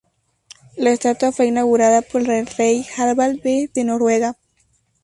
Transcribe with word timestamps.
La 0.77 0.89
estatua 0.93 1.31
fue 1.31 1.45
inaugurada 1.45 2.01
por 2.01 2.27
el 2.27 2.47
rey 2.47 2.87
Harald 2.97 3.39
V 3.45 3.69
de 3.71 3.83
Noruega. 3.83 4.35